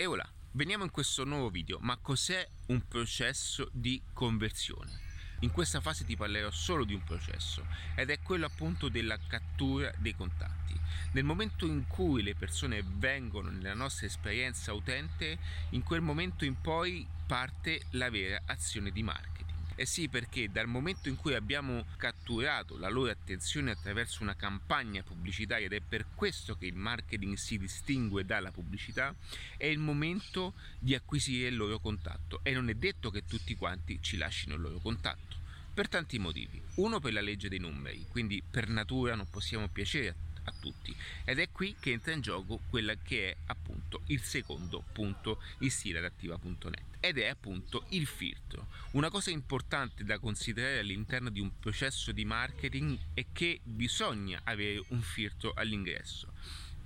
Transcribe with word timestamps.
E 0.00 0.06
ora, 0.06 0.24
veniamo 0.52 0.84
in 0.84 0.92
questo 0.92 1.24
nuovo 1.24 1.50
video, 1.50 1.78
ma 1.80 1.96
cos'è 1.96 2.48
un 2.66 2.86
processo 2.86 3.68
di 3.72 4.00
conversione? 4.12 5.00
In 5.40 5.50
questa 5.50 5.80
fase 5.80 6.04
ti 6.04 6.14
parlerò 6.14 6.52
solo 6.52 6.84
di 6.84 6.94
un 6.94 7.02
processo 7.02 7.66
ed 7.96 8.10
è 8.10 8.20
quello 8.22 8.46
appunto 8.46 8.88
della 8.88 9.18
cattura 9.18 9.92
dei 9.98 10.14
contatti. 10.14 10.78
Nel 11.14 11.24
momento 11.24 11.66
in 11.66 11.88
cui 11.88 12.22
le 12.22 12.36
persone 12.36 12.80
vengono 12.86 13.50
nella 13.50 13.74
nostra 13.74 14.06
esperienza 14.06 14.72
utente, 14.72 15.36
in 15.70 15.82
quel 15.82 16.00
momento 16.00 16.44
in 16.44 16.60
poi 16.60 17.04
parte 17.26 17.82
la 17.90 18.08
vera 18.08 18.42
azione 18.46 18.92
di 18.92 19.02
marketing. 19.02 19.37
Eh 19.80 19.86
sì, 19.86 20.08
perché 20.08 20.50
dal 20.50 20.66
momento 20.66 21.08
in 21.08 21.14
cui 21.14 21.34
abbiamo 21.34 21.86
catturato 21.98 22.76
la 22.78 22.88
loro 22.88 23.12
attenzione 23.12 23.70
attraverso 23.70 24.24
una 24.24 24.34
campagna 24.34 25.04
pubblicitaria 25.04 25.66
ed 25.66 25.72
è 25.72 25.80
per 25.80 26.06
questo 26.16 26.56
che 26.56 26.66
il 26.66 26.74
marketing 26.74 27.36
si 27.36 27.58
distingue 27.58 28.24
dalla 28.24 28.50
pubblicità, 28.50 29.14
è 29.56 29.66
il 29.66 29.78
momento 29.78 30.54
di 30.80 30.96
acquisire 30.96 31.46
il 31.46 31.56
loro 31.56 31.78
contatto 31.78 32.40
e 32.42 32.54
non 32.54 32.68
è 32.68 32.74
detto 32.74 33.10
che 33.10 33.24
tutti 33.24 33.54
quanti 33.54 34.00
ci 34.02 34.16
lasciano 34.16 34.56
il 34.56 34.62
loro 34.62 34.78
contatto. 34.80 35.36
Per 35.72 35.88
tanti 35.88 36.18
motivi. 36.18 36.60
Uno 36.78 36.98
per 36.98 37.12
la 37.12 37.20
legge 37.20 37.48
dei 37.48 37.60
numeri, 37.60 38.04
quindi 38.08 38.42
per 38.42 38.68
natura 38.68 39.14
non 39.14 39.30
possiamo 39.30 39.68
piacere 39.68 40.08
a 40.08 40.14
a 40.48 40.54
tutti. 40.58 40.94
Ed 41.24 41.38
è 41.38 41.50
qui 41.50 41.76
che 41.78 41.92
entra 41.92 42.12
in 42.12 42.20
gioco 42.20 42.60
quella 42.68 42.94
che 42.96 43.30
è 43.30 43.36
appunto 43.46 44.02
il 44.06 44.22
secondo 44.22 44.84
punto 44.92 45.40
il 45.60 45.70
stile 45.70 45.98
adattiva.net 45.98 46.96
ed 47.00 47.18
è 47.18 47.26
appunto 47.26 47.84
il 47.90 48.06
filtro. 48.06 48.66
Una 48.92 49.10
cosa 49.10 49.30
importante 49.30 50.04
da 50.04 50.18
considerare 50.18 50.80
all'interno 50.80 51.30
di 51.30 51.40
un 51.40 51.58
processo 51.58 52.12
di 52.12 52.24
marketing 52.24 52.98
è 53.14 53.26
che 53.32 53.60
bisogna 53.62 54.40
avere 54.44 54.82
un 54.88 55.00
filtro 55.00 55.52
all'ingresso 55.54 56.32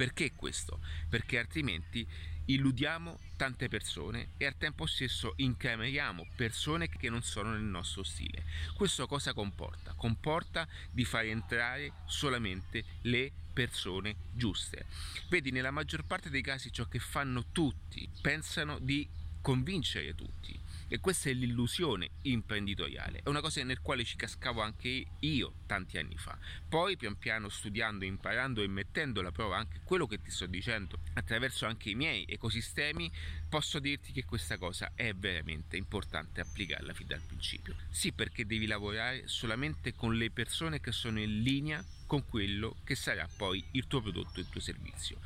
perché 0.02 0.33
questo? 0.34 0.80
Perché 1.09 1.38
altrimenti 1.38 2.05
illudiamo 2.47 3.20
tante 3.37 3.69
persone 3.69 4.30
e 4.37 4.47
al 4.47 4.59
tempo 4.59 4.84
stesso 4.84 5.34
incameriamo 5.37 6.27
persone 6.35 6.88
che 6.88 7.09
non 7.09 7.23
sono 7.23 7.52
nel 7.52 7.63
nostro 7.63 8.02
stile. 8.02 8.43
Questo 8.74 9.07
cosa 9.07 9.32
comporta? 9.32 9.93
Comporta 9.93 10.66
di 10.90 11.04
far 11.04 11.27
entrare 11.27 11.93
solamente 12.07 12.85
le 13.02 13.30
persone 13.52 14.16
giuste. 14.32 14.87
Vedi, 15.29 15.52
nella 15.52 15.71
maggior 15.71 16.02
parte 16.05 16.30
dei 16.30 16.43
casi 16.43 16.73
ciò 16.73 16.87
che 16.87 16.99
fanno 16.99 17.45
tutti, 17.52 18.09
pensano 18.21 18.80
di 18.80 19.09
convincere 19.40 20.16
tutti 20.16 20.59
e 20.93 21.01
questa 21.01 21.30
è 21.30 21.32
l'illusione 21.32 22.10
imprenditoriale, 22.23 23.21
è 23.24 23.29
una 23.30 23.40
cosa 23.40 23.65
nel 23.65 23.80
quale 23.80 24.04
ci 24.04 24.15
cascavo 24.15 24.60
anche 24.60 25.07
io 25.21 25.54
tanti 25.65 25.96
anni 25.96 26.18
fa. 26.18 26.37
Poi 26.68 26.99
pian 26.99 27.16
piano 27.16 27.49
studiando, 27.49 28.04
imparando 28.04 28.60
e 28.60 28.66
mettendo 28.66 29.21
alla 29.21 29.32
prova 29.32 29.57
anche 29.57 29.80
quello 29.84 30.07
che 30.07 30.21
ti 30.21 30.30
sto 30.30 30.45
dicendo 30.45 30.99
attraverso 31.15 31.65
anche 31.65 31.88
i 31.88 31.95
miei 31.95 32.26
ecosistemi, 32.29 33.10
posso 33.49 33.79
dirti 33.79 34.12
che 34.12 34.26
questa 34.26 34.59
cosa 34.59 34.93
è 34.95 35.15
veramente 35.15 35.79
importante 35.79 36.43
applicarla 36.43 36.93
fin 36.93 37.06
dal 37.06 37.23
principio. 37.23 37.74
Sì, 37.88 38.12
perché 38.12 38.45
devi 38.45 38.66
lavorare 38.66 39.27
solamente 39.29 39.95
con 39.95 40.15
le 40.15 40.30
persone 40.30 40.80
che 40.80 40.93
sono 40.93 41.21
in 41.21 41.40
linea 41.40 41.82
con 42.06 42.27
quello 42.27 42.77
che 42.84 42.95
sarà 42.95 43.27
poi 43.34 43.65
il 43.71 43.87
tuo 43.87 44.02
prodotto 44.02 44.37
e 44.37 44.43
il 44.43 44.49
tuo 44.51 44.60
servizio. 44.60 45.21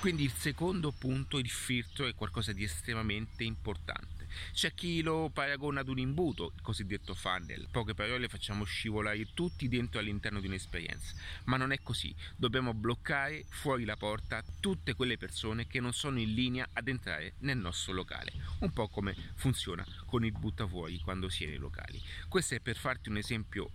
Quindi 0.00 0.24
il 0.24 0.32
secondo 0.32 0.90
punto, 0.90 1.38
il 1.38 1.48
filtro, 1.48 2.06
è 2.06 2.14
qualcosa 2.16 2.52
di 2.52 2.64
estremamente 2.64 3.44
importante. 3.44 4.21
C'è 4.52 4.74
chi 4.74 5.02
lo 5.02 5.30
paragona 5.32 5.80
ad 5.80 5.88
un 5.88 5.98
imbuto, 5.98 6.52
il 6.54 6.62
cosiddetto 6.62 7.14
funnel. 7.14 7.68
Poche 7.70 7.94
parole 7.94 8.28
facciamo 8.28 8.64
scivolare 8.64 9.32
tutti 9.34 9.68
dentro 9.68 10.00
all'interno 10.00 10.40
di 10.40 10.46
un'esperienza, 10.46 11.14
ma 11.44 11.56
non 11.56 11.72
è 11.72 11.80
così. 11.82 12.14
Dobbiamo 12.36 12.74
bloccare 12.74 13.44
fuori 13.48 13.84
la 13.84 13.96
porta 13.96 14.42
tutte 14.60 14.94
quelle 14.94 15.18
persone 15.18 15.66
che 15.66 15.80
non 15.80 15.92
sono 15.92 16.18
in 16.18 16.32
linea 16.34 16.68
ad 16.72 16.88
entrare 16.88 17.34
nel 17.38 17.58
nostro 17.58 17.92
locale. 17.92 18.32
Un 18.60 18.72
po' 18.72 18.88
come 18.88 19.14
funziona 19.34 19.84
con 20.06 20.24
il 20.24 20.32
buttafuori 20.32 20.98
quando 21.00 21.28
si 21.28 21.44
è 21.44 21.48
nei 21.48 21.58
locali. 21.58 22.00
Questo 22.28 22.54
è 22.54 22.60
per 22.60 22.76
farti 22.76 23.08
un 23.08 23.16
esempio 23.16 23.70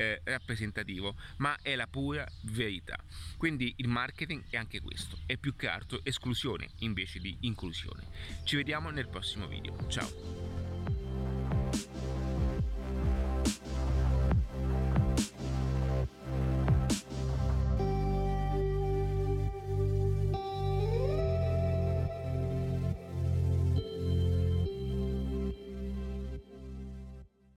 eh, 0.00 0.20
rappresentativo, 0.24 1.14
ma 1.36 1.58
è 1.60 1.74
la 1.74 1.86
pura 1.86 2.26
verità. 2.44 2.96
Quindi 3.36 3.74
il 3.76 3.88
marketing 3.88 4.44
è 4.48 4.56
anche 4.56 4.80
questo, 4.80 5.18
è 5.26 5.36
più 5.36 5.54
che 5.54 5.68
altro 5.68 6.00
esclusione 6.02 6.70
invece 6.78 7.18
di 7.18 7.36
inclusione. 7.40 8.04
Ci 8.44 8.56
vediamo 8.56 8.88
nel 8.88 9.08
prossimo 9.08 9.46
video. 9.46 9.76
Ciao! 9.88 10.49